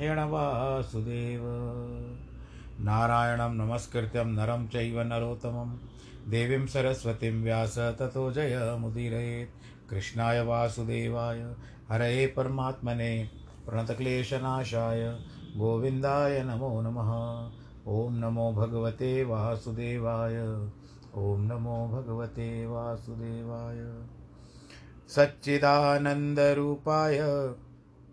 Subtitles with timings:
[0.00, 1.42] वासुदेव
[2.80, 5.78] नारायणं नमस्कृत्यं नरं चैव नरोत्तमं।
[6.30, 9.50] देवीं सरस्वतीं व्यास ततो जयमुदीरयेत्
[9.90, 11.54] कृष्णाय वासुदेवाय
[11.88, 13.30] हरये परमात्मने,
[13.66, 15.18] प्रणतक्लेशनाशाय,
[15.56, 17.50] गोविन्दाय नमो नमः।
[17.92, 20.66] ॐ नमो भगवते वासुदेवाय,
[21.14, 24.06] ॐ नमो भगवते वासुदेवाय।
[25.08, 27.18] सच्चिदानन्दरूपाय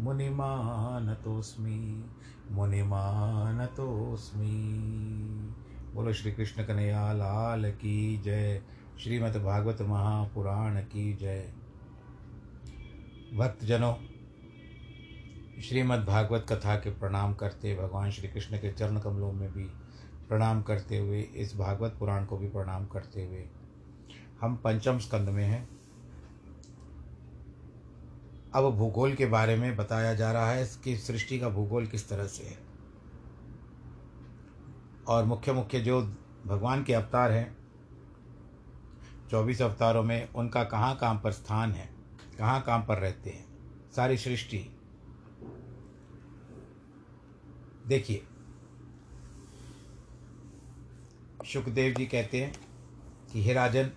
[0.00, 2.10] मुनिमानतोऽस्मि
[2.50, 4.46] मुनिमानतोऽस्मि।
[5.94, 8.62] बोलो श्री कृष्ण कन्हैया, लाल की जय।
[9.00, 11.52] श्रीमद् भागवत महापुराण की जय।
[13.34, 13.94] भक्तजनों,
[15.62, 19.64] श्रीमद् भागवत कथा के प्रणाम करते भगवान श्री कृष्ण के चरण कमलों में भी
[20.28, 23.48] प्रणाम करते हुए, इस भागवत पुराण को भी प्रणाम करते हुए,
[24.40, 25.79] हम पंचम स्कंद में हैं।
[28.54, 32.26] अब भूगोल के बारे में बताया जा रहा है कि सृष्टि का भूगोल किस तरह
[32.26, 32.58] से है।
[35.08, 36.00] और मुख्य मुख्य जो
[36.46, 37.56] भगवान के अवतार हैं,
[39.30, 41.88] चौबीस अवतारों में उनका कहाँ कहाँ पर स्थान है
[42.38, 43.44] कहाँ कहाँ पर रहते हैं,
[43.96, 44.58] सारी सृष्टि।
[47.86, 48.22] देखिए
[51.52, 52.52] सुखदेव जी कहते हैं
[53.32, 53.90] कि हे राजन,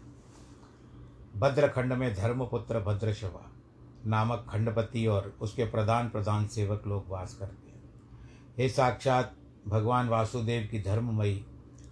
[1.38, 3.50] भद्रखंड में धर्मपुत्र भद्रशवा
[4.08, 7.82] नामक खंडपति और उसके प्रधान प्रधान सेवक लोग वास करते हैं।
[8.58, 9.36] हे साक्षात
[9.68, 11.46] भगवान वासुदेव की धर्ममयी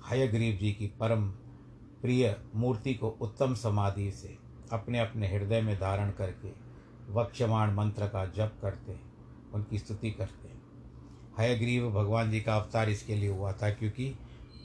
[0.10, 1.30] हयग्रीव जी की परम
[2.02, 4.38] प्रिय मूर्ति को उत्तम समाधि से
[4.72, 6.52] अपने अपने हृदय में धारण करके
[7.10, 9.14] वक्षमाण मंत्र का जप करते हैं,
[9.54, 10.62] उनकी स्तुति करते हैं।
[11.40, 14.16] हयग्रीव भगवान जी का अवतार इसके लिए हुआ था क्योंकि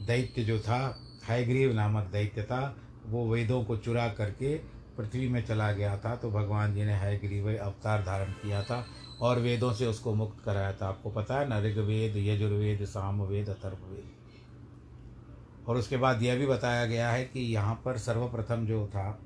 [0.06, 0.98] दैत्य जो था,
[1.28, 2.76] हयग्रीव नामक दैत्य था,
[3.06, 7.48] वो वेदों को चुरा करके पृथ्वी में चला गया था तो भगवान जी ने हयग्रीव
[7.58, 8.84] अवतार धारण किया था
[9.20, 14.10] और वेदों से उसको मुक्त कराया था। आपको पता है न ऋग्वेद यजुर्वेद, सामवेद, अथर्ववेद।
[15.68, 19.20] और उसके बाद यह भी बताया गया है कि यहाँ पर सर्वप्रथम जो था,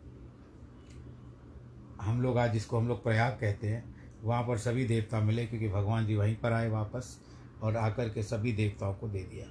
[2.01, 3.85] हम लोग आज जिसको हम लोग प्रयाग कहते हैं,
[4.23, 7.19] वहाँ पर सभी देवता मिले क्योंकि भगवान जी वहीं पर आए वापस
[7.63, 9.47] और आकर के सभी देवताओं को दे दिया।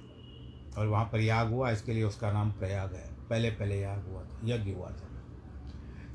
[0.80, 4.22] और वहाँ पर याग हुआ, इसके लिए उसका नाम प्रयाग है। पहले पहले याग हुआ
[4.22, 5.09] था, यज्ञ हुआ था।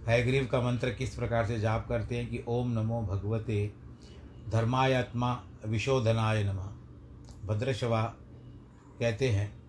[0.07, 3.73] हैग्रीव का मंत्र किस प्रकार से जाप करते हैं कि ओम नमो भगवते
[4.49, 6.75] धर्मायात्मा विशोधनाय नम।
[7.47, 8.03] भद्रशवा
[8.99, 9.63] कहते हैं,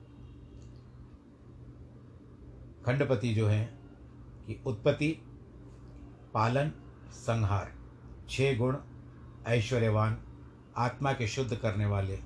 [2.86, 3.78] खंडपति जो हैं,
[4.46, 5.18] कि उत्पत्ति,
[6.34, 6.72] पालन,
[7.10, 7.72] संहार,
[8.30, 8.76] छह गुण,
[9.46, 10.18] ऐश्वर्यवान,
[10.76, 12.18] आत्मा के शुद्ध करने वाले,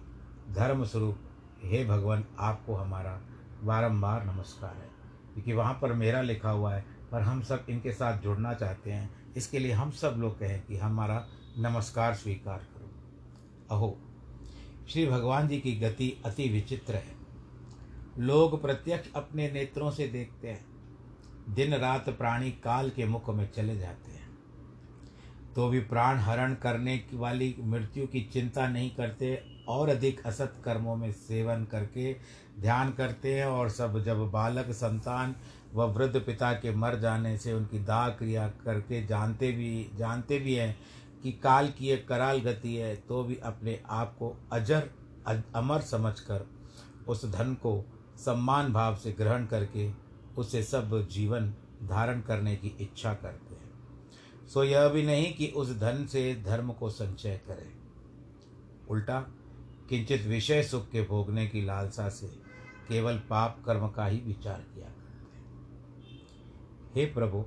[0.50, 1.18] धर्म स्वरूप,
[1.62, 3.20] हे भगवान, आपको हमारा
[3.62, 4.90] बारंबार नमस्कार है।
[5.34, 9.34] क्योंकि वहाँ पर मेरा लिखा हुआ है पर हम सब इनके साथ जुड़ना चाहते हैं।
[9.36, 11.26] इसके लिए हम सब लोग कहें कि हमारा
[11.58, 12.90] नमस्कार स्वीकार करो।
[13.76, 13.98] अहो,
[14.88, 17.20] श्री भगवान जी की गति अति विचित्र है।
[18.18, 20.66] लोग प्रत्यक्ष अपने नेत्रों से देखते हैं।
[21.54, 24.30] दिन रात प्राणी काल के मुख में चले जाते हैं।
[25.56, 30.96] तो भी प्राण हरण करने वाली मृत्यु की चिंता नहीं करते और अधिक असत कर्मों
[30.96, 32.16] में सेवन करके
[32.60, 35.36] ध्यान करते हैं और सब जब बालक, संतान
[35.74, 40.54] व वृद्ध पिता के मर जाने से उनकी दाह क्रिया करके जानते भी जानते भी
[40.54, 40.76] हैं
[41.22, 44.90] कि काल की एक कराल गति है तो भी अपने आप को अजर
[45.54, 46.46] अमर समझकर
[47.08, 47.84] उस धन को
[48.16, 49.90] सम्मान भाव से ग्रहण करके
[50.38, 55.70] उसे सब जीवन धारण करने की इच्छा करते हैं। सो यह भी नहीं कि उस
[55.78, 57.72] धन से धर्म को संचय करें।
[58.90, 59.20] उल्टा,
[59.88, 62.26] किंचित विषय सुख के भोगने की लालसा से
[62.88, 64.86] केवल पाप कर्म का ही विचार किया
[66.94, 67.44] हे प्रभु,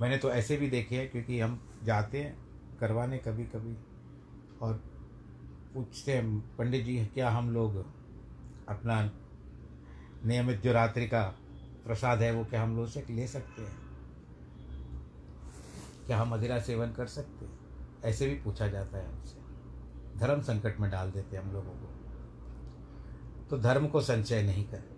[0.00, 2.46] मैंने तो ऐसे भी देखे हैं क्योंकि हम जाते हैं,
[2.80, 3.76] करवाने कभी कभी
[4.62, 4.74] और
[5.74, 7.76] पूछते हैं, पंडित जी, क्या हम लोग
[8.68, 9.10] अपना
[10.24, 11.22] नियमित जो रात्रि का
[11.86, 13.76] प्रसाद है, वो क्या हम लोग से ले सकते हैं?
[16.06, 17.58] क्या हम मदिरा सेवन कर सकते हैं?
[18.04, 19.36] ऐसे भी पूछा जाता है हमसे।
[20.18, 21.92] धर्म संकट में डाल देते हैं हम लोगों को।
[23.50, 24.96] तो धर्म को संचय नहीं करें।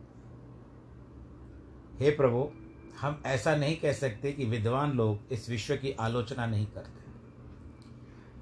[1.99, 2.51] हे प्रभु
[3.01, 7.07] हम ऐसा नहीं कह सकते कि विद्वान लोग इस विश्व की आलोचना नहीं करते।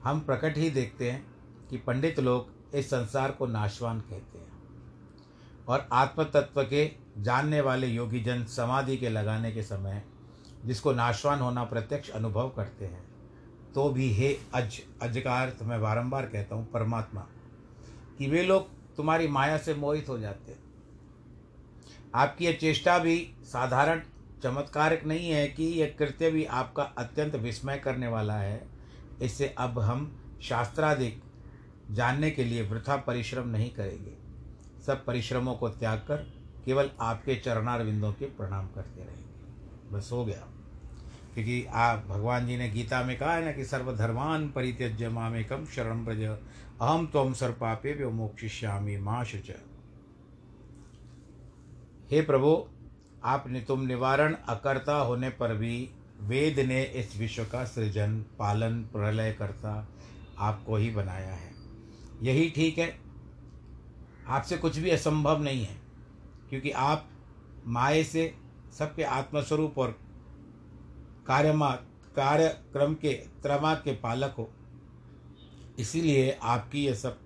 [0.04, 1.24] हम प्रकट ही देखते हैं
[1.70, 7.86] कि पंडित लोग इस संसार को नाशवान कहते हैं और आत्म तत्व के जानने वाले
[7.86, 10.02] योगी जन समाधि के लगाने के समय
[10.64, 13.04] जिसको नाशवान होना प्रत्यक्ष अनुभव करते हैं
[13.74, 17.20] तो भी हे अज अज का अर्थ मैं बारंबार कहता हूँ, परमात्मा,
[18.18, 20.58] कि वे लोग तुम्हारी माया से मोहित हो जाते हैं।
[22.14, 24.00] आपकी यह चेष्टा भी साधारण
[24.42, 28.68] चमत्कारक नहीं है कि यह कृत्य भी आपका अत्यंत विस्मय करने वाला है।
[29.22, 31.22] इससे अब हम शास्त्राधिक
[31.90, 34.12] जानने के लिए वृथा परिश्रम नहीं करेंगे।
[34.86, 36.16] सब परिश्रमों को त्याग कर
[36.64, 40.48] केवल आपके चरणार विंदों के प्रणाम करते रहेंगे। बस हो गया।
[41.34, 46.04] क्योंकि आप भगवान जी ने गीता में कहा है ना कि सर्वधर्मान परित्यज्य मामेकम शरण
[46.04, 46.20] ब्रज
[46.80, 49.50] अहम तम सर्पापे व्यो मोक्षिष्यामी माँ शुच
[52.10, 52.68] हे प्रभु
[53.26, 55.90] आपने तुम निवारण अकर्ता होने पर भी
[56.20, 59.88] वेद ने इस विश्व का सृजन, पालन, प्रलय करता
[60.38, 61.54] आपको ही बनाया है।
[62.22, 62.98] यही ठीक है।
[64.26, 65.76] आपसे कुछ भी असंभव नहीं है,
[66.48, 67.08] क्योंकि आप
[67.66, 68.34] माए से
[68.78, 69.98] सबके आत्मस्वरूप और
[71.26, 71.70] कार्यमा,
[72.16, 74.50] कार्यक्रम के त्रमा के पालक हो।
[75.78, 77.20] इसीलिए आपकी ये सब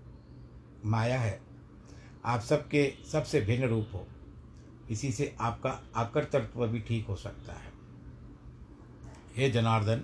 [0.85, 1.41] माया है।
[2.25, 4.07] आप सबके सबसे भिन्न रूप हो।
[4.91, 7.73] इसी से आपका आकर्तृत्व भी ठीक हो सकता है।
[9.37, 10.03] हे जनार्दन,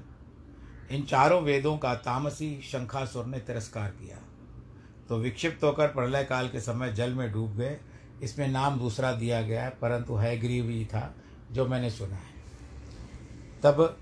[0.91, 4.19] इन चारों वेदों का तामसी शंखासुर ने तिरस्कार किया।
[5.09, 7.79] तो विक्षिप्त होकर प्रलय काल के समय जल में डूब गए।
[8.23, 11.15] इसमें नाम दूसरा दिया गया है, परंतु है ग्रीव ही था,
[11.53, 12.35] जो मैंने सुना है।
[13.63, 13.99] तब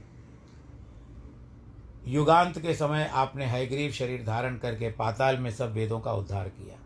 [2.06, 6.78] युगांत के समय आपने हयग्रीव शरीर धारण करके पाताल में सब वेदों का उद्धार किया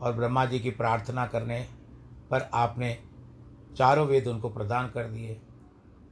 [0.00, 1.66] और ब्रह्मा जी की प्रार्थना करने
[2.30, 2.98] पर आपने
[3.78, 5.34] चारों वेद उनको प्रदान कर दिए।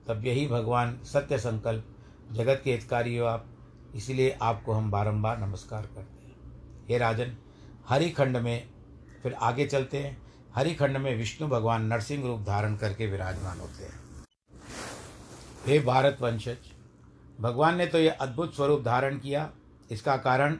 [0.09, 1.85] तब यही भगवान सत्य संकल्प,
[2.33, 3.47] जगत के हितकारी हो आप,
[3.95, 7.37] इसलिए आपको हम बारंबार नमस्कार करते हैं। हे राजन,
[7.89, 8.69] हरिखंड में
[9.23, 10.17] फिर आगे चलते हैं।
[10.55, 14.01] हरिखंड में विष्णु भगवान नरसिंह रूप धारण करके विराजमान होते हैं।
[15.67, 16.73] हे भारत वंशज,
[17.41, 19.51] भगवान ने तो यह अद्भुत स्वरूप धारण किया।
[19.91, 20.57] इसका कारण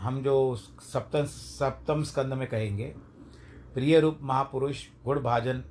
[0.00, 2.94] हम जो सप्तम सप्तम स्कंद में कहेंगे,
[3.74, 5.62] प्रिय रूप महापुरुष, गुण भाजन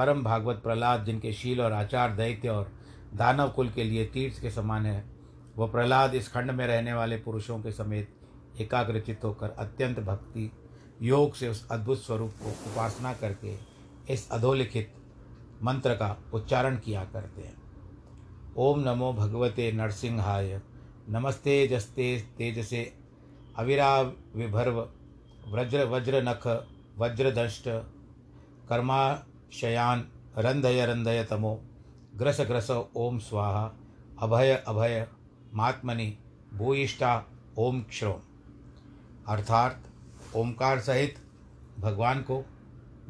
[0.00, 2.70] परम भागवत प्रहलाद, जिनके शील और आचार, दैत्य और
[3.14, 5.04] दानव कुल के लिए तीर्थ के समान है
[5.56, 10.50] वह प्रहलाद इस खंड में रहने वाले पुरुषों के समेत एकाग्रचित होकर अत्यंत भक्ति
[11.02, 13.54] योग से उस अद्भुत स्वरूप को उपासना करके
[14.10, 14.94] इस अधोलिखित
[15.62, 17.56] मंत्र का उच्चारण किया करते हैं।
[18.56, 20.60] ओम नमो भगवते नरसिंहाय।
[21.08, 22.82] नमस्ते जस्ते तेजसे
[23.58, 24.00] अविरा
[24.36, 24.80] विभर्व
[25.48, 26.46] वज्र वज्र नख
[26.98, 27.68] वज्रदष्ट
[29.50, 31.60] कर्माशयान रंधय रंधय तमो।
[32.16, 33.72] ग्रस ग्रस ओम स्वाहा।
[34.22, 35.06] अभय अभय।
[35.54, 36.18] महात्मनि
[36.54, 37.24] भूयिष्ठा।
[37.58, 38.20] ओम क्षरोम
[39.28, 39.82] अर्थात
[40.36, 41.18] ओमकार सहित
[41.78, 42.44] भगवान को,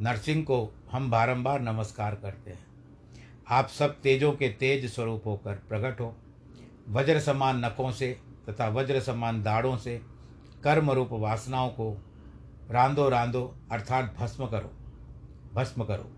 [0.00, 2.66] नरसिंह को हम बारंबार नमस्कार करते हैं।
[3.48, 6.14] आप सब तेजों के तेज स्वरूप होकर प्रकट हो।
[6.88, 10.00] वज्र समान नखों से तथा वज्र समान दाढ़ों से
[10.64, 12.04] कर्म रूप वासनाओं को
[12.70, 14.70] रांदो रांदो अर्थात भस्म करो।
[15.54, 16.10] भस्म करो।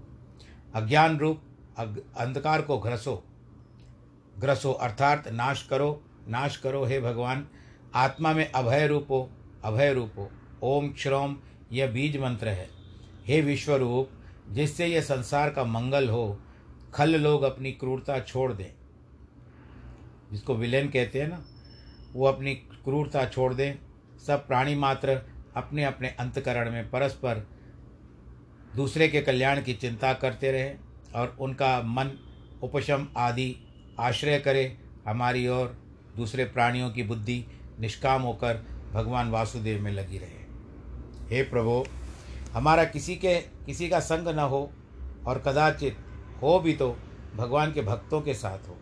[0.74, 1.42] अज्ञान रूप
[2.16, 3.24] अंधकार को घ्रसो
[4.38, 7.48] ग्रसो अर्थात नाश करो नाश करो हे भगवान।
[7.94, 9.30] आत्मा में अभय रूपो
[9.64, 10.30] अभय रूपो।
[10.62, 11.36] ओम श्रोम
[11.72, 12.68] यह बीज मंत्र है।
[13.26, 14.10] हे विश्वरूप,
[14.50, 16.40] जिससे यह संसार का मंगल हो,
[16.94, 18.74] खल लोग अपनी क्रूरता छोड़ दें।
[20.32, 21.44] जिसको विलेन कहते हैं ना,
[22.12, 23.74] वो अपनी क्रूरता छोड़ दें।
[24.26, 25.22] सब प्राणी मात्र
[25.56, 27.46] अपने अपने अंतकरण में, परस्पर
[28.76, 30.78] दूसरे के कल्याण की चिंता करते रहें
[31.14, 32.10] और उनका मन
[32.62, 33.54] उपशम आदि
[34.00, 34.76] आश्रय करे,
[35.06, 35.76] हमारी ओर
[36.16, 37.44] दूसरे प्राणियों की बुद्धि
[37.80, 41.84] निष्काम होकर भगवान वासुदेव में लगी रहे। हे प्रभु,
[42.52, 43.34] हमारा किसी के,
[43.66, 44.70] किसी का संग न हो
[45.26, 45.96] और कदाचित
[46.42, 46.96] हो भी तो
[47.36, 48.76] भगवान के भक्तों के साथ हो,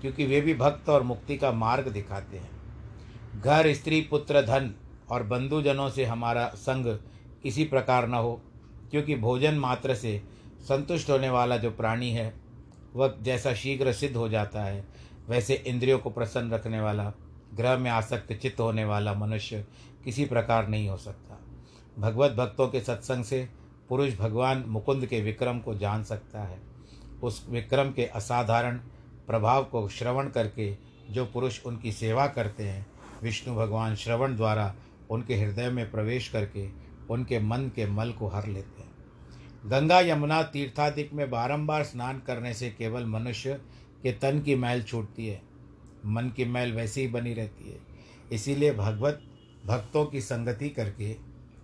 [0.00, 4.74] क्योंकि वे भी भक्त और मुक्ति का मार्ग दिखाते हैं। घर, स्त्री, पुत्र, धन
[5.10, 6.86] और बंधुजनों से हमारा संग
[7.42, 8.40] किसी प्रकार न हो
[8.90, 10.22] क्योंकि भोजन मात्र से
[10.60, 12.34] संतुष्ट होने वाला जो प्राणी है,
[12.94, 14.84] वह जैसा शीघ्र सिद्ध हो जाता है,
[15.28, 17.12] वैसे इंद्रियों को प्रसन्न रखने वाला,
[17.54, 19.66] ग्रह में आसक्त चित्त होने वाला मनुष्य
[20.04, 21.40] किसी प्रकार नहीं हो सकता।
[21.98, 23.48] भगवत भक्तों के सत्संग से
[23.88, 26.58] पुरुष भगवान मुकुंद के विक्रम को जान सकता है।
[27.22, 28.76] उस विक्रम के असाधारण
[29.26, 30.76] प्रभाव को श्रवण करके
[31.10, 32.86] जो पुरुष उनकी सेवा करते हैं,
[33.22, 34.74] विष्णु भगवान श्रवण द्वारा
[35.10, 38.88] उनके हृदय में प्रवेश करके उनके मन के मल को हर लेते हैं।
[39.66, 43.60] गंगा, यमुना तीर्थादिक में बारंबार स्नान करने से केवल मनुष्य
[44.02, 45.42] के तन की मैल छूटती है।
[46.06, 47.78] मन की मैल वैसे ही बनी रहती है।
[48.32, 49.22] इसीलिए भगवत
[49.66, 51.14] भक्तों की संगति करके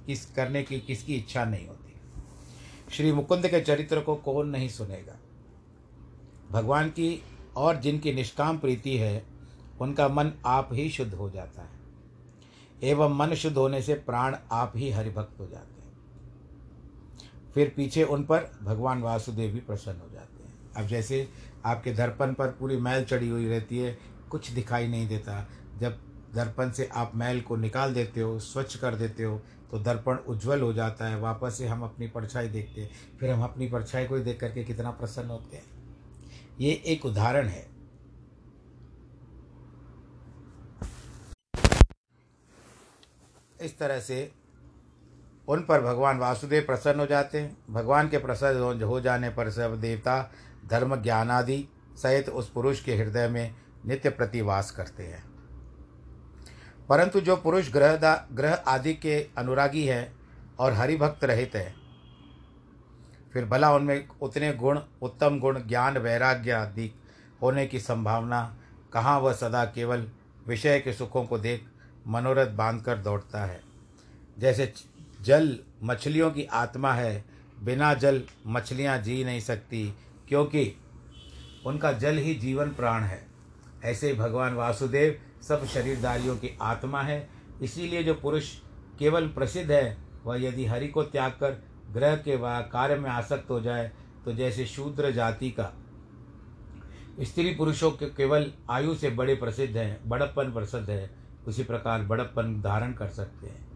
[0.07, 1.95] किस करने की किसकी इच्छा नहीं होती।
[2.93, 5.19] श्री मुकुंद के चरित्र को कौन नहीं सुनेगा?
[6.51, 7.23] भगवान की
[7.57, 9.27] और जिनकी निष्काम प्रीति है,
[9.81, 11.84] उनका मन आप ही शुद्ध हो जाता है।
[12.83, 15.93] एवं मन शुद्ध होने से प्राण आप ही हरिभक्त हो जाते हैं।
[17.55, 21.29] फिर पीछे उन पर भगवान वासुदेव भी प्रसन्न हो जाते हैं। अब जैसे
[21.65, 23.99] आपके दर्पण पर पूरी मैल चढ़ी हुई रहती है,
[24.31, 25.99] कुछ दिखाई नहीं देता। जब
[26.35, 30.61] दर्पण से आप मैल को निकाल देते हो, स्वच्छ कर देते हो तो दर्पण उज्जवल
[30.61, 32.91] हो जाता है। वापस से हम अपनी परछाई देखते हैं।
[33.21, 35.65] फिर हम अपनी परछाई को देख करके कितना प्रसन्न होते हैं।
[36.61, 37.74] ये एक उदाहरण है।
[43.65, 44.33] इस तरह से
[45.49, 49.81] उन पर भगवान वासुदेव प्रसन्न हो जाते हैं। भगवान के प्रसन्न हो जाने पर सब
[49.81, 50.31] देवता,
[50.67, 51.69] धर्म, ज्ञान आदि
[52.03, 53.55] सहित उस पुरुष के हृदय में
[53.87, 55.25] नित्य प्रतिवास करते हैं।
[56.89, 57.97] परंतु जो पुरुष ग्रह
[58.33, 60.15] ग्रह आदि के अनुरागी हैं
[60.59, 61.75] और हरिभक्त रहित हैं,
[63.33, 66.95] फिर भला उनमें उतने गुण, उत्तम गुण, ज्ञान, वैराग्य आदि
[67.43, 68.57] होने की संभावना
[68.93, 70.09] कहाँ वह सदा केवल
[70.47, 71.67] विषय के सुखों को देख
[72.07, 73.61] मनोरथ बांधकर दौड़ता है।
[74.39, 74.73] जैसे
[75.23, 77.25] जल मछलियों की आत्मा है,
[77.63, 79.95] बिना जल मछलियाँ जी नहीं सकती,
[80.29, 80.75] क्योंकि
[81.67, 83.27] उनका जल ही जीवन प्राण है।
[83.85, 87.29] ऐसे ही भगवान वासुदेव सब शरीरदारियों की आत्मा है।
[87.63, 88.51] इसीलिए जो पुरुष
[88.99, 93.51] केवल प्रसिद्ध है, वह यदि हरि को त्याग कर ग्रह के व, कार्य में आसक्त
[93.51, 93.91] हो जाए
[94.25, 95.73] तो जैसे शूद्र जाति का।
[97.21, 102.63] स्त्री पुरुषों के केवल आयु से बड़े प्रसिद्ध हैं, बड़प्पन प्रसिद्ध है। उसी प्रकार बड़प्पन
[102.63, 103.67] धारण कर सकते हैं।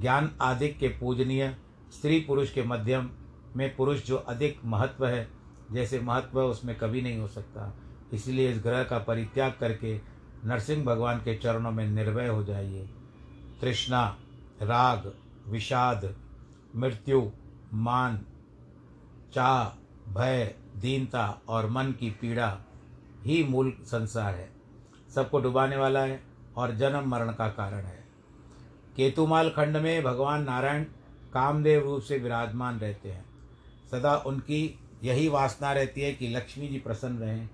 [0.00, 1.56] ज्ञान आदि के पूजनीय,
[1.92, 3.10] स्त्री पुरुष के मध्यम
[3.56, 5.28] में पुरुष जो अधिक महत्व है,
[5.72, 7.74] जैसे महत्व उसमें कभी नहीं हो सकता।
[8.12, 10.00] इसलिए इस ग्रह का परित्याग करके
[10.44, 12.90] नरसिंह भगवान के चरणों में निर्भय हो जाइए।
[13.60, 14.16] तृष्णा,
[14.62, 15.14] राग,
[15.48, 16.14] विषाद,
[16.76, 17.30] मृत्यु,
[17.74, 18.24] मान
[19.34, 19.64] चाह
[20.12, 22.58] भय, दीनता और मन की पीड़ा
[23.22, 24.52] ही मूल संसार है।
[25.14, 26.27] सबको डुबाने वाला है
[26.58, 28.04] और जन्म मरण का कारण है।
[28.96, 30.84] केतुमाल खंड में भगवान नारायण
[31.32, 33.24] कामदेव रूप से विराजमान रहते हैं।
[33.90, 37.48] सदा उनकी यही वासना रहती है कि लक्ष्मी जी प्रसन्न रहें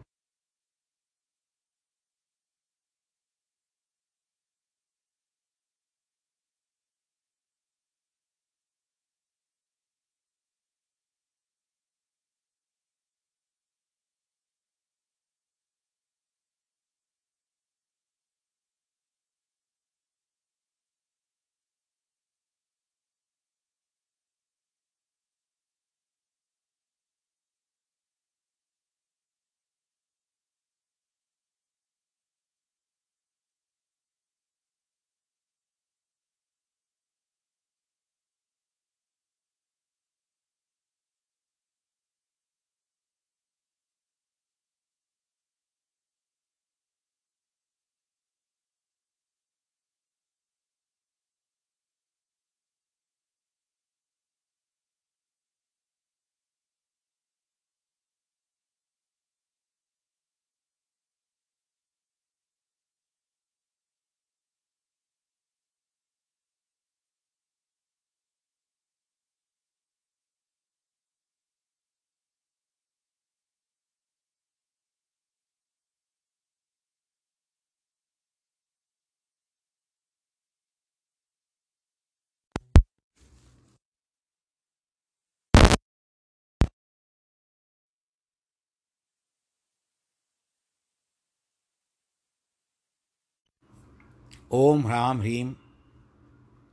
[94.54, 95.44] ओम ह्रां ह्रीं,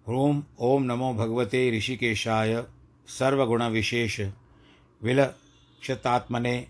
[0.08, 2.64] ह्रूं ओम नमो भगवते ऋषिकेशाय
[3.08, 4.22] सर्वगुणविशेष
[5.04, 6.68] विलक्षतात्मने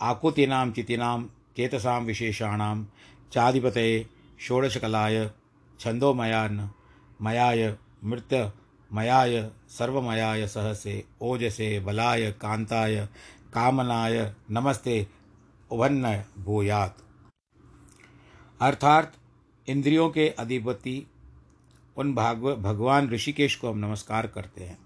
[0.00, 1.22] आकुतीनां चितीनां
[1.56, 2.84] चेतसां विशेषाणां
[3.32, 4.06] चाधिपतये
[4.40, 5.30] षोडशकलाय
[5.80, 6.68] छन्दोमयान्,
[7.22, 13.06] मयाय मृत्यमयाय सर्वमयाय सहसे, ओजसे, बलाय कांताय
[13.54, 15.06] कामनाय, नमस्ते
[15.70, 16.96] उभन्न भूयात।
[18.60, 19.12] अर्थात
[19.70, 21.06] इंद्रियों के अधिपति
[21.96, 24.78] उन भागव भगवान ऋषिकेश को हम नमस्कार करते हैं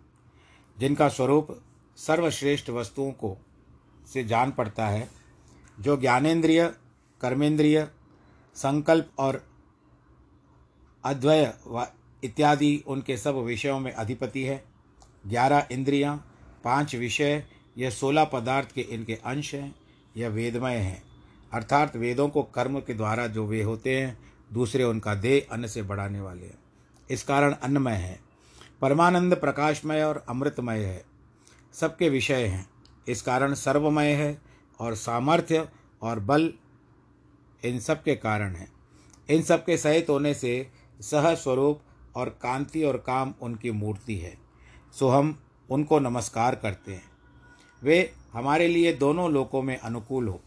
[0.79, 1.63] जिनका स्वरूप
[1.97, 3.37] सर्वश्रेष्ठ वस्तुओं को
[4.13, 5.09] से जान पड़ता है
[5.81, 6.75] जो ज्ञानेन्द्रिय
[7.21, 7.89] कर्मेंद्रिय
[8.55, 9.45] संकल्प और
[11.05, 11.87] अद्वय व
[12.25, 14.65] इत्यादि उनके सब विषयों में अधिपति है।
[15.27, 16.17] ग्यारह इंद्रियाँ,
[16.65, 17.45] पाँच विषय
[17.79, 19.75] यह सोलह पदार्थ के इनके अंश हैं
[20.17, 21.03] यह वेदमय हैं।
[21.53, 25.83] अर्थात वेदों को कर्म के द्वारा जो वे होते हैं दूसरे उनका देह अन्न से
[25.83, 26.59] बढ़ाने वाले हैं।
[27.11, 28.21] इस कारण अन्नमय है।
[28.81, 31.05] परमानंद प्रकाशमय और अमृतमय है।
[31.73, 32.71] सबके विषय हैं।
[33.09, 34.43] इस कारण सर्वमय है
[34.81, 35.69] और सामर्थ्य
[36.03, 36.53] और बल
[37.65, 38.69] इन सब के कारण है।
[39.31, 41.81] इन सब के सहित होने से सह स्वरूप
[42.17, 44.39] और कांति और काम उनकी मूर्ति है।
[44.99, 47.11] सो हम उनको नमस्कार करते हैं।
[47.83, 50.41] वे हमारे लिए दोनों लोकों में अनुकूल हो।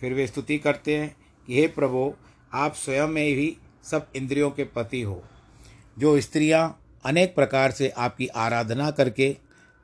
[0.00, 2.14] फिर वे स्तुति करते हैं कि हे प्रभु
[2.54, 5.22] आप स्वयं में ही सब इंद्रियों के पति हो।
[5.98, 9.36] जो स्त्रियाँ अनेक प्रकार से आपकी आराधना करके,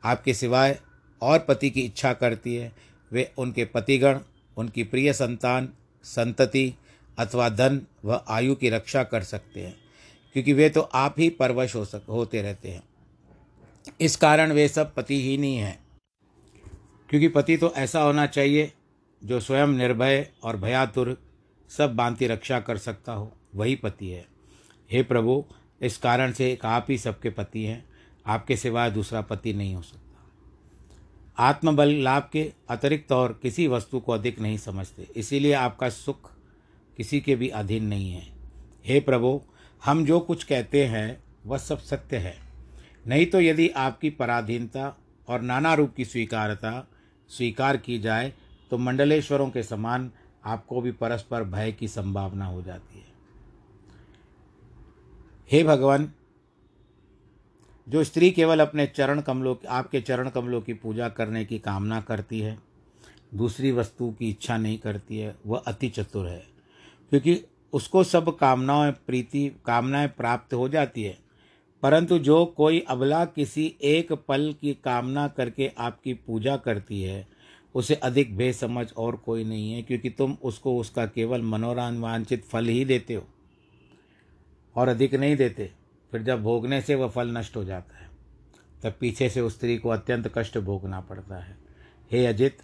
[0.03, 0.79] आपके सिवाय
[1.23, 2.73] और पति की इच्छा करती है,
[3.13, 4.19] वे उनके पतिगण,
[4.57, 5.69] उनकी प्रिय संतान,
[6.05, 6.73] संतति
[7.19, 9.75] अथवा धन व आयु की रक्षा कर सकते हैं,
[10.35, 12.83] क्योंकि वे तो आप ही परवश हो सक, होते रहते हैं।
[14.01, 15.79] इस कारण वे सब पति ही नहीं हैं,
[17.11, 18.73] क्योंकि पति तो ऐसा होना चाहिए
[19.23, 21.17] जो स्वयं निर्भय और भयातुर
[21.71, 24.27] सब बांति रक्षा कर सकता हो, वही पति है।
[24.91, 25.45] हे प्रभु,
[25.83, 27.85] इस कारण से एक आप ही सबके पति हैं,
[28.27, 30.07] आपके सिवाय दूसरा पति नहीं हो सकता।
[31.39, 36.31] आत्मबल लाभ के अतिरिक्त और किसी वस्तु को अधिक नहीं समझते, इसीलिए आपका सुख
[36.97, 38.27] किसी के भी अधीन नहीं है।
[38.85, 39.41] हे प्रभु,
[39.83, 42.37] हम जो कुछ कहते हैं, वह सब सत्य है।
[43.07, 44.97] नहीं तो यदि आपकी पराधीनता
[45.29, 46.89] और नाना रूप की स्वीकारता,
[47.31, 48.33] स्वीकार की जाए
[48.71, 50.11] तो मंडलेश्वरों के समान
[50.45, 53.11] आपको भी परस्पर भय की संभावना हो जाती है।
[55.53, 56.13] हे भगवान,
[57.89, 62.41] जो स्त्री केवल अपने चरण कमलों आपके चरण कमलों की पूजा करने की कामना करती
[62.41, 62.59] है,
[63.35, 66.47] दूसरी वस्तु की इच्छा नहीं करती है, वह अति चतुर है।
[67.11, 71.19] क्योंकि उसको सब कामनाएँ, प्रीति, कामनाएँ प्राप्त हो जाती है।
[71.83, 77.29] परंतु जो कोई अबला किसी एक पल की कामना करके आपकी पूजा करती है
[77.75, 82.85] उसे अधिक बेसमझ और कोई नहीं है, क्योंकि तुम उसको उसका केवल मनोरंवांचित फल ही
[82.85, 83.27] देते हो
[84.77, 85.71] और अधिक नहीं देते।
[86.13, 88.09] फिर जब भोगने से वह फल नष्ट हो जाता है,
[88.83, 91.57] तब पीछे से उस स्त्री को अत्यंत कष्ट भोगना पड़ता है।
[92.11, 92.59] हे अजित,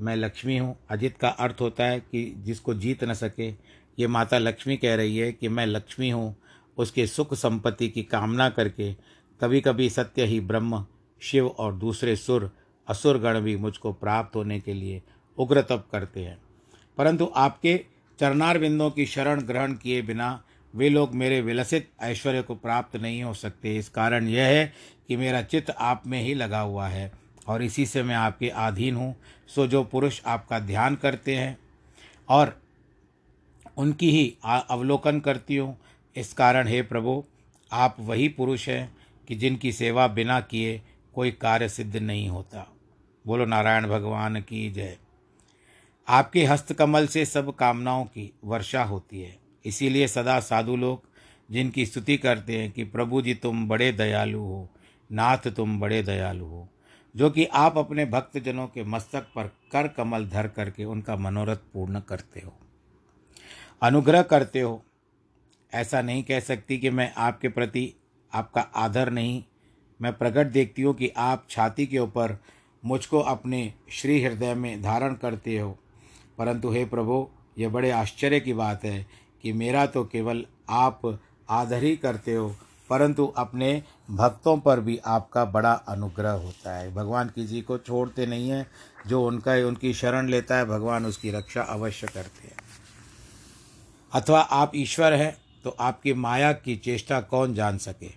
[0.00, 3.48] मैं लक्ष्मी हूँ। अजित का अर्थ होता है कि जिसको जीत न सके,
[3.98, 6.36] ये माता लक्ष्मी कह रही है कि मैं लक्ष्मी हूँ,
[6.76, 8.92] उसके सुख संपत्ति की कामना करके
[9.40, 10.84] कभी कभी सत्य ही ब्रह्म,
[11.22, 12.50] शिव और दूसरे सुर
[12.90, 15.02] असुर गण भी मुझको प्राप्त होने के लिए
[15.38, 16.38] उग्र तप करते हैं।
[16.98, 17.76] परंतु आपके
[18.18, 20.42] चरणार बिंदों की शरण ग्रहण किए बिना
[20.74, 24.72] वे लोग मेरे विलसित ऐश्वर्य को प्राप्त नहीं हो सकते। इस कारण यह है
[25.08, 27.10] कि मेरा चित्त आप में ही लगा हुआ है
[27.48, 29.14] और इसी से मैं आपके अधीन हूँ।
[29.48, 31.56] सो जो पुरुष आपका ध्यान करते हैं
[32.28, 32.56] और
[33.76, 35.76] उनकी ही अवलोकन करती हूँ,
[36.16, 37.24] इस कारण हे प्रभु,
[37.70, 38.92] आप वही पुरुष हैं
[39.28, 40.80] कि जिनकी सेवा बिना किए
[41.14, 42.66] कोई कार्य सिद्ध नहीं होता।
[43.30, 44.96] बोलो, नारायण भगवान की जय।
[46.08, 51.02] आपके हस्तकमल से सब कामनाओं की वर्षा होती है। इसीलिए सदा साधु लोग
[51.50, 54.68] जिनकी स्तुति करते हैं कि प्रभु जी तुम बड़े दयालु हो,
[55.12, 56.68] नाथ तुम बड़े दयालु हो,
[57.16, 62.00] जो कि आप अपने भक्तजनों के मस्तक पर कर कमल धर करके उनका मनोरथ पूर्ण
[62.00, 62.58] करते हो।
[63.82, 64.84] अनुग्रह करते हो।
[65.74, 67.92] ऐसा नहीं कह सकती कि मैं आपके प्रति
[68.32, 69.44] आपका आदर नहीं,
[70.00, 72.38] मैं प्रकट देखती हूँ कि आप छाती के ऊपर
[72.84, 75.78] मुझको अपने श्री हृदय में धारण करते हो।
[76.38, 79.06] परंतु हे प्रभु ये बड़े आश्चर्य की बात है
[79.42, 81.00] कि मेरा तो केवल आप
[81.50, 82.54] आदर ही करते हो,
[82.90, 88.50] परंतु अपने भक्तों पर भी आपका बड़ा अनुग्रह होता है। भगवान किसी को छोड़ते नहीं
[88.50, 88.66] हैं,
[89.06, 92.56] जो उनका, उनकी शरण लेता है, भगवान उसकी रक्षा अवश्य करते हैं।
[94.12, 98.10] अथवा आप ईश्वर हैं तो आपकी माया की चेष्टा कौन जान सके?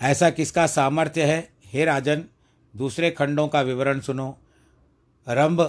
[0.00, 1.48] ऐसा किसका सामर्थ्य है?
[1.64, 2.24] हे राजन
[2.74, 4.36] दूसरे खंडों का विवरण सुनो।
[5.26, 5.60] रंभ,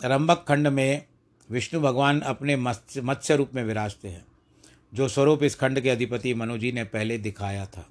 [0.00, 1.04] रंभक खंड में
[1.50, 4.24] विष्णु भगवान अपने मत्स्य रूप में विराजते हैं,
[4.92, 7.86] जो स्वरूप इस खंड के अधिपति मनु जी ने पहले दिखाया था।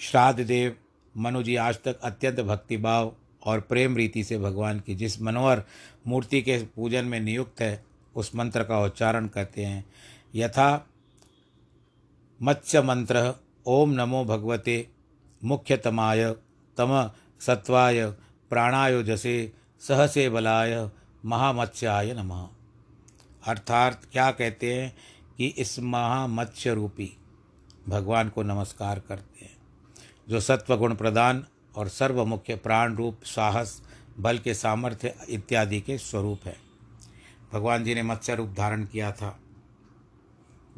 [0.00, 0.76] श्राद्ध देव,
[1.14, 5.62] मनु जी आज तक अत्यंत भक्तिभाव और प्रेम रीति से भगवान की जिस मनोहर
[6.06, 7.84] मूर्ति के पूजन में नियुक्त है,
[8.16, 9.84] उस मंत्र का उच्चारण करते हैं।
[10.34, 10.86] यथा,
[12.40, 13.34] मत्स्य मंत्र,
[13.66, 14.86] ओम नमो भगवते,
[15.42, 16.30] मुख्यतमाय,
[16.76, 18.10] तम सत्वाय
[18.50, 20.90] प्राणाय जसे, सहसे बलाय
[21.24, 22.48] महामत्स्याय नमः।
[23.46, 24.96] अर्थात क्या कहते हैं
[25.36, 27.16] कि इस महामत्स्य रूपी
[27.88, 29.56] भगवान को नमस्कार करते हैं,
[30.28, 31.46] जो सत्व गुण प्रदान
[31.76, 33.82] और सर्व मुख्य प्राण रूप, साहस,
[34.18, 36.56] बल के सामर्थ्य इत्यादि के स्वरूप है।
[37.52, 39.40] भगवान जी ने मत्स्य रूप धारण किया था।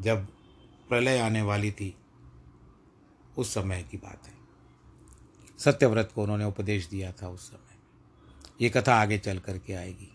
[0.00, 0.26] जब
[0.88, 1.96] प्रलय आने वाली थी,
[3.38, 4.29] उस समय की बात है।
[5.64, 10.08] सत्यव्रत को उन्होंने उपदेश दिया था उस समय। ये कथा आगे चल करके आएगी।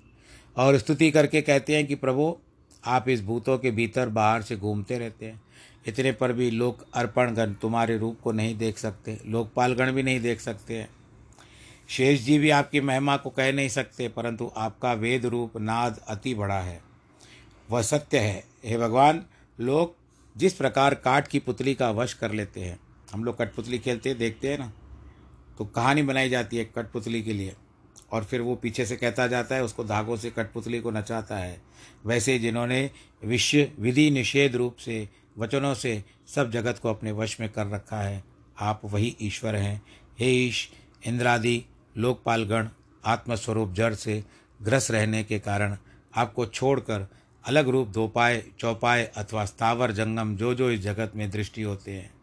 [0.58, 2.38] और स्तुति करके कहते हैं कि प्रभु,
[2.86, 5.42] आप इस भूतों के भीतर बाहर से घूमते रहते हैं।
[5.88, 10.42] इतने पर भी लोग अर्पणगण तुम्हारे रूप को नहीं देख सकते लोकपालगण भी नहीं देख
[10.42, 10.90] सकते हैं।
[11.90, 16.34] शेष जी भी आपकी महिमा को कह नहीं सकते, परंतु आपका वेद रूप नाद अति
[16.34, 16.82] बड़ा है।
[17.70, 19.26] वह सत्य है। हे भगवान
[19.60, 19.96] लोग
[20.38, 22.80] जिस प्रकार काठ की पुतली का वश कर लेते हैं,
[23.14, 24.72] हम लोग कठपुतली खेलते देखते हैं ना?
[25.58, 27.56] तो कहानी बनाई जाती है कठपुतली के लिए।
[28.12, 31.62] और फिर वो पीछे से कहता जाता है, उसको धागों से कठपुतली को नचाता है।
[32.06, 32.92] वैसे जिन्होंने
[33.26, 38.02] विश्व विधि निषेध रूप से, वचनों से सब जगत को अपने वश में कर रखा
[38.02, 38.24] है,
[38.60, 39.82] आप वही ईश्वर हैं।
[40.20, 40.72] हे ईश,
[41.06, 41.66] इंद्रादि,
[41.98, 42.70] लोकपालगण,
[43.06, 44.24] आत्मस्वरूप जड़ से
[44.62, 45.78] ग्रस रहने के कारण
[46.16, 47.08] आपको छोड़कर
[47.46, 52.15] अलग रूप धोपाए चौपाए अथवा स्थावर जंगम जो जो इस जगत में दृष्टि होते हैं।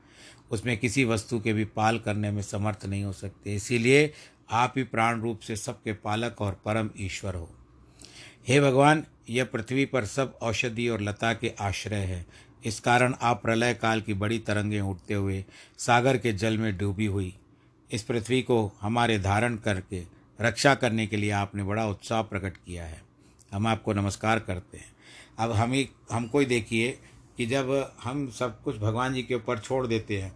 [0.52, 4.12] उसमें किसी वस्तु के भी पाल करने में समर्थ नहीं हो सकते। इसीलिए
[4.50, 7.50] आप ही प्राण रूप से सबके पालक और परम ईश्वर हो।
[8.48, 12.26] हे भगवान, यह पृथ्वी पर सब औषधि और लता के आश्रय है।
[12.64, 15.44] इस कारण आप प्रलय काल की बड़ी तरंगें उठते हुए
[15.78, 17.34] सागर के जल में डूबी हुई।
[17.92, 20.02] इस पृथ्वी को हमारे धारण करके,
[20.40, 23.02] रक्षा करने के लिए आपने बड़ा उत्साह प्रकट किया है।
[23.52, 24.92] हम आपको नमस्कार करते हैं।
[25.38, 26.98] अब हम ही, हमको ही देखिए
[27.36, 30.32] कि जब हम सब कुछ भगवान जी के ऊपर छोड़ देते हैं,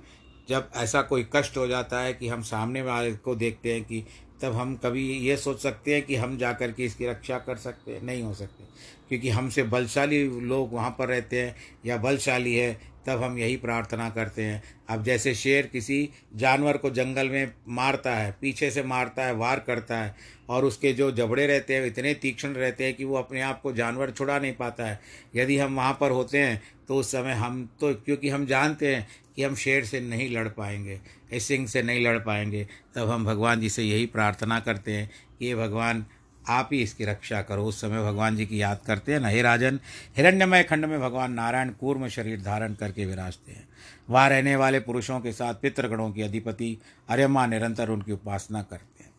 [0.48, 4.04] जब ऐसा कोई कष्ट हो जाता है कि हम सामने वाले को देखते हैं कि
[4.42, 7.56] तब हम कभी ये सोच सकते हैं कि हम जा कर के इसकी रक्षा कर
[7.56, 8.02] सकते हैं?
[8.02, 8.64] नहीं हो सकते।
[9.08, 11.56] क्योंकि हमसे बलशाली लोग वहाँ पर रहते हैं,
[11.86, 16.90] या बलशाली है, तब हम यही प्रार्थना करते हैं। अब जैसे शेर किसी जानवर को
[16.90, 20.16] जंगल में मारता है, पीछे से मारता है, वार करता है,
[20.48, 23.72] और उसके जो जबड़े रहते हैं इतने तीक्ष्ण रहते हैं कि वो अपने आप को
[23.72, 25.00] जानवर छुड़ा नहीं पाता है।
[25.36, 29.06] यदि हम वहाँ पर होते हैं तो उस समय हम तो क्योंकि हम जानते हैं
[29.36, 31.00] कि हम शेर से नहीं लड़ पाएँगे
[31.32, 35.10] इस सिंह से नहीं लड़ पाएँगे, तब हम भगवान जी से यही प्रार्थना करते हैं
[35.38, 36.04] कि ये भगवान
[36.48, 39.42] आप ही इसकी रक्षा करो। उस समय भगवान जी की याद करते हैं ना, हे
[39.42, 39.80] राजन,
[40.16, 43.68] हिरण्यमय खंड में भगवान नारायण कूर्म शरीर धारण करके विराजते हैं।
[44.10, 46.76] वहाँ रहने वाले पुरुषों के साथ पितृगणों की अधिपति
[47.08, 49.10] अर्यमा निरंतर उनकी उपासना करते हैं।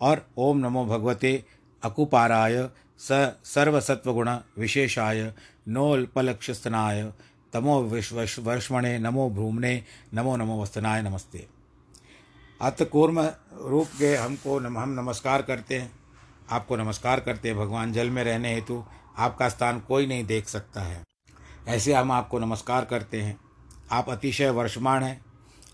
[0.00, 1.32] और ओम नमो भगवते
[1.82, 2.68] अकुपाराय
[3.00, 3.12] स,
[3.44, 5.32] सर्वसत्वगुण विशेषाय
[5.70, 7.12] नोल्पलक्षस्तनाय
[7.52, 11.48] तमो विश्व वर्ष्मणे नमो भ्रूमणे नमो नमो वस्तनाय नमस्ते
[12.60, 13.30] अत कूर्म
[13.62, 15.92] रूप के हमको नम, हम नमस्कार करते हैं।
[16.50, 18.84] आपको नमस्कार करते हैं भगवान जल में रहने हेतु।
[19.18, 21.04] आपका स्थान कोई नहीं देख सकता है।
[21.68, 23.40] ऐसे हम आपको नमस्कार करते हैं।
[23.92, 25.24] आप अतिशय वर्षमान हैं।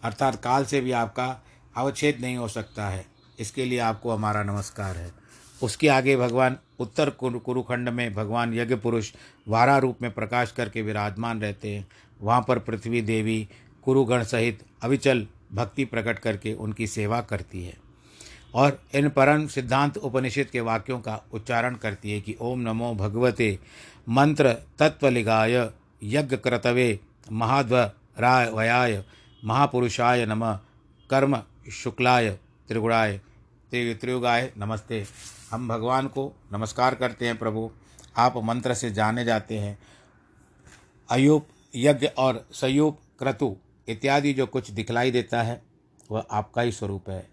[0.02, 1.44] अर्थात काल से भी आपका
[1.76, 3.06] अवच्छेद नहीं हो सकता है।
[3.38, 5.25] इसके लिए आपको हमारा नमस्कार है।
[5.62, 9.12] उसके आगे भगवान उत्तर कुरुखंड में भगवान यज्ञ पुरुष
[9.48, 11.86] वारा रूप में प्रकाश करके विराजमान रहते हैं।
[12.20, 13.48] वहाँ पर पृथ्वी देवी,
[13.84, 17.74] कुरुगण सहित अविचल भक्ति प्रकट करके उनकी सेवा करती है।
[18.54, 23.58] और इन परम सिद्धांत उपनिषद के वाक्यों का उच्चारण करती है कि ओम नमो भगवते
[24.08, 25.54] मंत्र तत्वलिगाय
[26.02, 26.98] यज्ञ क्रतवे
[27.32, 29.04] महाध्वराय वयाय
[29.44, 30.44] महापुरुषाय नम
[31.10, 31.38] कर्म
[31.72, 32.30] शुक्लाय
[32.68, 33.20] त्रिगुणाय
[33.70, 35.06] त्रियुगाय, नमस्ते।
[35.50, 37.70] हम भगवान को नमस्कार करते हैं, प्रभु।
[38.16, 39.78] आप मंत्र से जाने जाते हैं।
[41.10, 43.56] अयुप यज्ञ और सयुप क्रतु
[43.88, 45.62] इत्यादि जो कुछ दिखलाई देता है,
[46.10, 47.28] वह आपका ही स्वरूप है।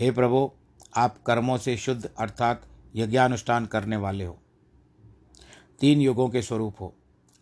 [0.00, 0.50] हे प्रभु,
[0.96, 2.62] आप कर्मों से शुद्ध अर्थात
[2.96, 4.38] यज्ञानुष्ठान करने वाले हो।
[5.80, 6.94] तीन युगों के स्वरूप हो।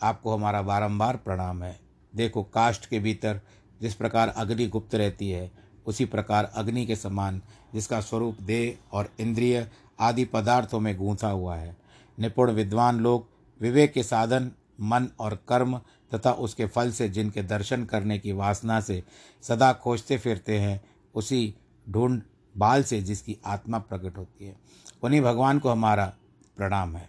[0.02, 1.80] आपको हमारा बारंबार प्रणाम है।
[2.16, 3.40] देखो, काष्ठ के भीतर
[3.80, 7.42] जिस प्रकार अग्नि गुप्त रहती है उसी प्रकार अग्नि के समान,
[7.74, 9.70] जिसका स्वरूप देह और इंद्रिय
[10.00, 11.76] आदि पदार्थों में गूंथा हुआ है।
[12.20, 13.28] निपुण विद्वान लोग
[13.60, 15.80] विवेक के साधन, मन और कर्म
[16.14, 19.04] तथा उसके फल से जिनके दर्शन करने की वासना से
[19.42, 21.54] सदा खोजते फिरते हैं, उसी
[21.88, 22.22] ढूंढ
[22.56, 24.56] बाल से जिसकी आत्मा प्रकट होती है।
[25.02, 26.14] उन्हीं भगवान को हमारा
[26.56, 27.08] प्रणाम है।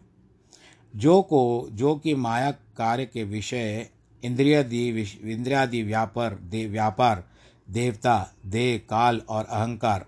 [0.95, 3.89] जो को, जो कि माया कार्य के विषय,
[4.23, 7.23] इंद्रियादि इंद्रियादि व्यापार, दे, व्यापार
[7.69, 10.05] देवता, देह, काल और अहंकार।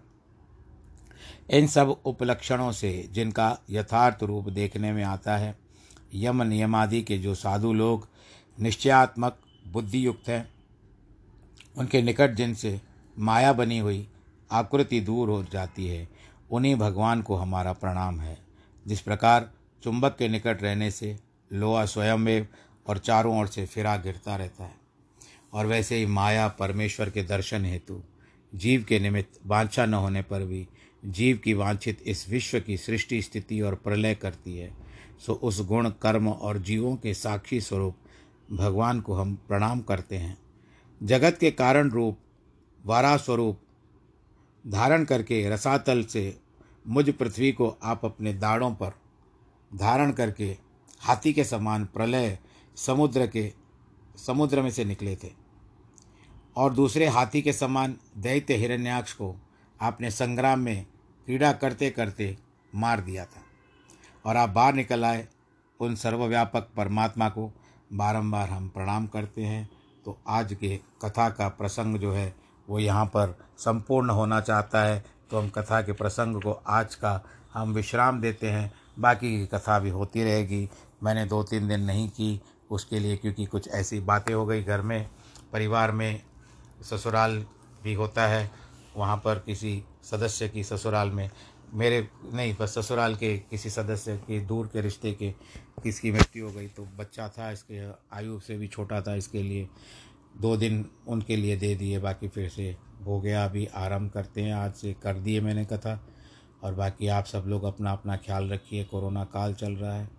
[1.50, 5.58] इन सब उपलक्षणों से जिनका यथार्थ रूप देखने में आता है,
[6.13, 8.08] यम नियमादि के जो साधु लोग
[8.60, 10.52] निश्चयात्मक बुद्धि युक्त हैं,
[11.78, 12.82] उनके निकट जिनसे
[13.20, 14.10] माया बनी हुई
[14.52, 16.10] आकृति दूर हो जाती है,
[16.52, 18.38] उन्हीं भगवान को हमारा प्रणाम है।
[18.88, 19.52] जिस प्रकार
[19.84, 21.20] चुंबक के निकट रहने से
[21.54, 22.46] लोहा स्वयं
[22.88, 24.87] और चारों ओर से फिरा गिरता रहता है।
[25.54, 28.04] और वैसे ही माया परमेश्वर के दर्शन हेतु।
[28.56, 30.68] जीव के निमित्त वांछा न होने पर भी
[31.06, 34.74] जीव की वांछित इस विश्व की सृष्टि स्थिति और प्रलय करती है।
[35.26, 37.98] सो उस गुण, कर्म और जीवों के साक्षी स्वरूप
[38.52, 40.38] भगवान को हम प्रणाम करते हैं।
[41.04, 42.18] जगत के कारण रूप,
[42.86, 43.60] वारा स्वरूप
[44.68, 46.40] धारण करके रसातल से
[46.88, 48.92] मुझ पृथ्वी को आप अपने दाढ़ों पर
[49.76, 50.58] धारण करके
[51.00, 52.40] हाथी के समान प्रलय,
[52.76, 53.54] समुद्र के
[54.17, 55.32] समुद्र में से निकले थे।
[56.56, 59.36] और दूसरे हाथी के समान दैत्य हिरण्याक्ष को
[59.82, 60.86] आपने संग्राम में
[61.25, 62.38] क्रीड़ा करते करते
[62.75, 63.41] मार दिया था।
[64.25, 65.27] और आप बाहर निकल आए,
[65.80, 67.51] उन सर्वव्यापक परमात्मा को
[67.93, 69.69] बारंबार हम प्रणाम करते हैं।
[70.06, 72.36] तो आज के कथा का प्रसंग जो है,
[72.69, 77.21] वो यहाँ पर संपूर्ण होना चाहता है। तो हम कथा के प्रसंग को आज का
[77.53, 80.69] हम विश्राम देते हैं। बाकी की कथा भी होती रहेगी।
[81.03, 84.82] मैंने दो तीन दिन नहीं की उसके लिए क्योंकि कुछ ऐसी बातें हो गई घर
[84.82, 85.10] में,
[85.53, 86.21] परिवार में,
[86.84, 87.38] ससुराल
[87.84, 88.49] भी होता है,
[88.95, 91.30] वहाँ पर किसी सदस्य की ससुराल में,
[91.73, 95.32] मेरे, नहीं, बस ससुराल के किसी सदस्य के, दूर के रिश्ते के
[95.84, 97.82] किसकी मृत्यु हो गई तो बच्चा था, इसके
[98.15, 99.67] आयु से भी छोटा था, इसके लिए
[100.41, 102.75] दो दिन उनके लिए दे दिए, बाकी फिर से
[103.06, 105.99] हो गया, अभी आराम करते हैं, आज से कर दिए मैंने कथा,
[106.63, 110.16] और बाकी आप सब लोग अपना अपना ख्याल रखिए, कोरोना काल चल रहा है।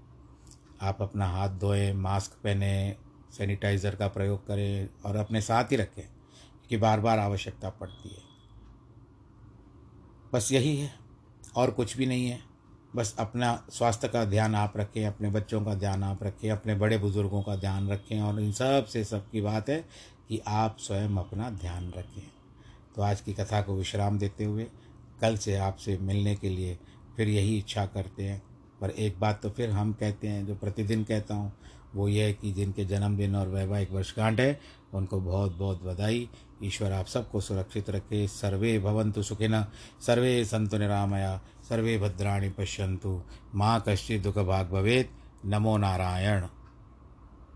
[0.83, 2.97] आप अपना हाथ धोएँ, मास्क पहने,
[3.39, 6.09] सैनिटाइज़र का प्रयोग करें और अपने साथ ही रखें
[6.69, 8.23] कि बार बार आवश्यकता पड़ती है।
[10.33, 10.95] बस यही है,
[11.57, 12.41] और कुछ भी नहीं है।
[12.97, 16.99] बस अपना स्वास्थ्य का ध्यान आप रखें, अपने बच्चों का ध्यान आप रखें, अपने बड़े
[16.99, 19.85] बुज़ुर्गों का ध्यान रखें, और इन सबसे सबकी बात है
[20.29, 22.31] कि आप स्वयं अपना ध्यान रखें।
[22.97, 24.67] तो आज की कथा को विश्राम देते हुए
[25.21, 26.79] कल से आपसे मिलने के लिए
[27.17, 28.43] फिर यही इच्छा करते हैं।
[28.81, 31.53] पर एक बात तो फिर हम कहते हैं, जो प्रतिदिन कहता हूँ,
[31.95, 34.61] वो ये है कि जिनके जन्मदिन और वैवाहिक वर्षगांठ है,
[34.95, 36.29] उनको बहुत बहुत बधाई।
[36.65, 39.63] ईश्वर आप सबको सुरक्षित रखे। सर्वे भवंतु सुखिन
[40.01, 43.21] सर्वे संतु निरामया, सर्वे भद्राणी पश्यंतु
[43.55, 45.09] माँ कश्चि दुख भाग भवेद
[45.45, 46.47] नमो नारायण।